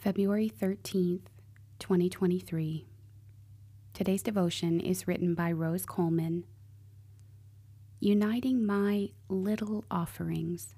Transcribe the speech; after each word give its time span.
February 0.00 0.50
13th, 0.50 1.26
2023. 1.78 2.86
Today's 3.92 4.22
devotion 4.22 4.80
is 4.80 5.06
written 5.06 5.34
by 5.34 5.52
Rose 5.52 5.84
Coleman. 5.84 6.44
Uniting 8.00 8.64
my 8.64 9.10
little 9.28 9.84
offerings. 9.90 10.74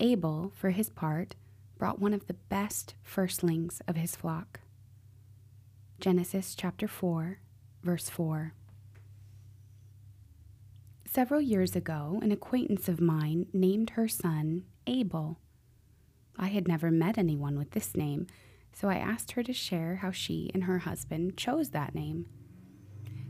Abel, 0.00 0.52
for 0.54 0.68
his 0.68 0.90
part, 0.90 1.34
brought 1.78 1.98
one 1.98 2.12
of 2.12 2.26
the 2.26 2.34
best 2.34 2.92
firstlings 3.02 3.80
of 3.88 3.96
his 3.96 4.14
flock. 4.14 4.60
Genesis 5.98 6.54
chapter 6.54 6.86
4, 6.86 7.38
verse 7.82 8.10
4. 8.10 8.52
Several 11.06 11.40
years 11.40 11.74
ago, 11.74 12.20
an 12.22 12.30
acquaintance 12.30 12.86
of 12.86 13.00
mine 13.00 13.46
named 13.54 13.90
her 13.90 14.08
son 14.08 14.64
Abel. 14.86 15.38
I 16.40 16.46
had 16.46 16.66
never 16.66 16.90
met 16.90 17.18
anyone 17.18 17.58
with 17.58 17.72
this 17.72 17.94
name, 17.94 18.26
so 18.72 18.88
I 18.88 18.94
asked 18.94 19.32
her 19.32 19.42
to 19.42 19.52
share 19.52 19.96
how 19.96 20.10
she 20.10 20.50
and 20.54 20.64
her 20.64 20.78
husband 20.78 21.36
chose 21.36 21.70
that 21.70 21.94
name. 21.94 22.26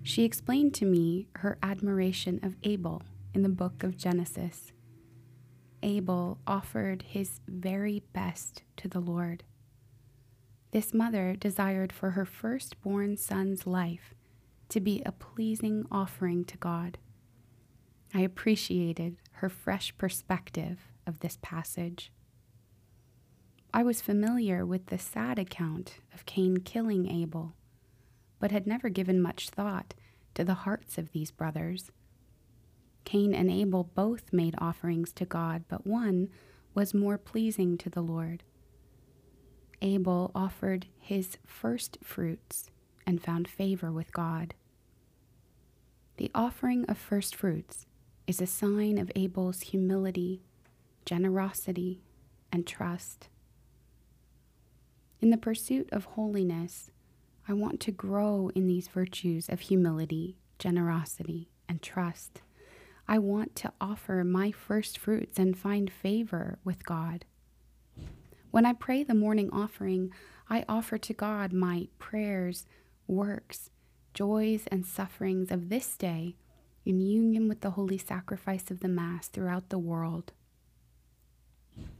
She 0.05 0.23
explained 0.23 0.75
to 0.75 0.87
me 0.87 1.27
her 1.37 1.59
admiration 1.61 2.39
of 2.45 2.57
Abel 2.63 3.03
in 3.35 3.43
the 3.43 3.49
book 3.49 3.83
of 3.83 3.97
Genesis. 3.97 4.73
Abel 5.83 6.39
offered 6.47 7.03
his 7.03 7.41
very 7.49 8.05
best 8.13 8.63
to 8.77 8.87
the 8.87 9.01
Lord. 9.01 9.43
This 10.71 10.95
mother 10.95 11.35
desired 11.35 11.93
for 11.93 12.11
her 12.11 12.25
firstborn 12.25 13.17
son's 13.17 13.67
life 13.67 14.15
to 14.69 14.79
be 14.79 15.03
a 15.05 15.11
pleasing 15.11 15.85
offering 15.91 16.45
to 16.45 16.57
God. 16.57 16.97
I 18.15 18.21
appreciated 18.21 19.17
her 19.33 19.49
fresh 19.49 19.97
perspective 19.99 20.79
of 21.09 21.21
this 21.21 21.39
passage. 21.43 22.13
I 23.73 23.85
was 23.85 24.01
familiar 24.01 24.67
with 24.67 24.87
the 24.87 24.99
sad 24.99 25.39
account 25.39 25.99
of 26.13 26.27
Cain 26.27 26.59
killing 26.59 27.09
Abel, 27.09 27.55
but 28.41 28.51
had 28.51 28.67
never 28.67 28.89
given 28.89 29.23
much 29.23 29.49
thought 29.49 29.95
to 30.35 30.45
the 30.45 30.55
hearts 30.55 30.99
of 30.99 31.13
these 31.13 31.31
brothers. 31.31 31.93
Cain 33.05 33.33
and 33.33 33.49
Abel 33.49 33.85
both 33.95 34.33
made 34.33 34.57
offerings 34.59 35.13
to 35.13 35.25
God, 35.25 35.65
but 35.69 35.87
one 35.87 36.29
was 36.75 36.95
more 36.95 37.17
pleasing 37.17 37.79
to 37.79 37.89
the 37.89 38.03
Lord. 38.03 38.43
Abel 39.81 40.33
offered 40.35 40.87
his 40.99 41.39
first 41.47 41.99
fruits 42.03 42.71
and 43.07 43.23
found 43.23 43.47
favor 43.47 43.93
with 43.93 44.13
God. 44.13 44.55
The 46.17 46.31
offering 46.35 46.85
of 46.87 46.99
first 46.99 47.37
fruits 47.37 47.87
is 48.27 48.41
a 48.41 48.47
sign 48.47 48.99
of 48.99 49.13
Abel's 49.15 49.61
humility, 49.63 50.43
generosity, 51.05 52.03
and 52.53 52.67
trust. 52.67 53.29
In 55.21 55.29
the 55.29 55.37
pursuit 55.37 55.89
of 55.93 56.05
holiness, 56.07 56.91
I 57.47 57.53
want 57.53 57.79
to 57.81 57.93
grow 57.93 58.51
in 58.55 58.67
these 58.67 58.89
virtues 58.89 59.49
of 59.51 59.61
humility, 59.61 60.39
generosity, 60.59 61.51
and 61.69 61.83
trust. 61.83 62.41
I 63.07 63.19
want 63.19 63.55
to 63.57 63.73
offer 63.81 64.25
my 64.25 64.51
first 64.51 64.97
fruits 64.97 65.39
and 65.39 65.59
find 65.59 65.91
favor 65.91 66.59
with 66.65 66.87
God. 66.87 67.27
When 68.51 68.65
I 68.65 68.73
pray 68.73 69.03
the 69.03 69.15
morning 69.15 69.51
offering, 69.53 70.11
I 70.49 70.65
offer 70.69 70.97
to 70.97 71.13
God 71.13 71.53
my 71.53 71.89
prayers, 71.99 72.67
works, 73.07 73.71
joys, 74.15 74.65
and 74.69 74.87
sufferings 74.87 75.51
of 75.51 75.69
this 75.69 75.97
day 75.97 76.37
in 76.87 77.01
union 77.01 77.47
with 77.47 77.61
the 77.61 77.73
holy 77.73 77.99
sacrifice 77.99 78.71
of 78.71 78.81
the 78.81 78.89
Mass 78.89 79.29
throughout 79.29 79.69
the 79.69 79.79
world. 79.79 80.33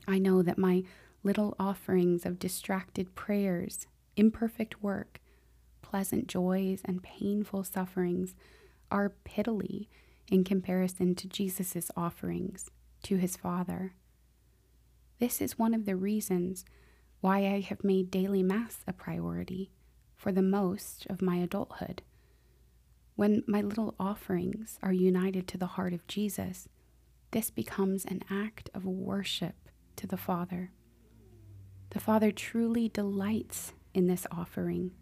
I 0.09 0.19
know 0.19 0.43
that 0.43 0.59
my 0.59 0.85
little 1.23 1.55
offerings 1.59 2.25
of 2.25 2.39
distracted 2.39 3.15
prayers, 3.15 3.87
imperfect 4.17 4.83
work, 4.83 5.21
pleasant 5.83 6.27
joys, 6.27 6.81
and 6.85 7.03
painful 7.03 7.65
sufferings 7.65 8.35
are 8.91 9.13
piddly 9.25 9.89
in 10.31 10.45
comparison 10.45 11.15
to 11.15 11.29
Jesus' 11.29 11.91
offerings 11.97 12.71
to 13.03 13.17
his 13.17 13.37
Father. 13.37 13.95
This 15.19 15.41
is 15.41 15.59
one 15.59 15.75
of 15.75 15.85
the 15.85 15.97
reasons 15.97 16.65
why 17.21 17.39
I 17.39 17.61
have 17.61 17.85
made 17.85 18.11
daily 18.11 18.43
Mass 18.43 18.79
a 18.87 18.93
priority 18.93 19.71
for 20.17 20.33
the 20.33 20.43
most 20.43 21.07
of 21.11 21.21
my 21.21 21.37
adulthood. 21.37 22.03
When 23.17 23.43
my 23.47 23.61
little 23.61 23.95
offerings 24.01 24.79
are 24.83 24.93
united 24.93 25.47
to 25.49 25.59
the 25.59 25.67
heart 25.67 25.93
of 25.93 26.07
Jesus, 26.07 26.69
this 27.33 27.51
becomes 27.51 28.05
an 28.07 28.23
act 28.31 28.71
of 28.73 28.87
worship 28.87 29.69
to 29.97 30.07
the 30.07 30.17
Father. 30.17 30.73
The 31.91 32.01
Father 32.01 32.31
truly 32.31 32.89
delights 32.89 33.73
in 33.95 34.07
this 34.07 34.27
offering. 34.31 34.93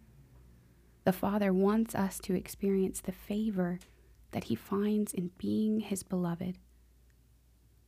The 1.05 1.13
Father 1.13 1.53
wants 1.53 1.95
us 1.95 2.19
to 2.21 2.35
experience 2.35 3.01
the 3.01 3.13
favor 3.13 3.79
that 4.33 4.45
he 4.45 4.55
finds 4.55 5.13
in 5.13 5.31
being 5.39 5.81
his 5.81 6.03
beloved. 6.03 6.59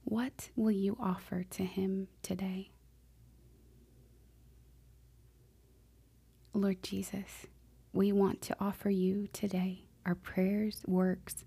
What 0.04 0.50
will 0.56 0.70
you 0.70 0.96
offer 1.00 1.44
to 1.44 1.64
him 1.64 2.08
today? 2.22 2.70
Lord 6.52 6.82
Jesus, 6.82 7.46
we 7.92 8.12
want 8.12 8.42
to 8.42 8.56
offer 8.60 8.90
you 8.90 9.28
today 9.32 9.84
our 10.04 10.14
prayers, 10.14 10.82
works, 10.86 11.44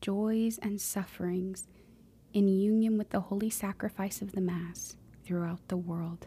joys, 0.00 0.58
and 0.58 0.80
sufferings 0.80 1.68
in 2.32 2.48
union 2.48 2.98
with 2.98 3.10
the 3.10 3.20
holy 3.20 3.50
sacrifice 3.50 4.20
of 4.20 4.32
the 4.32 4.40
Mass 4.40 4.96
throughout 5.24 5.68
the 5.68 5.76
world. 5.76 6.26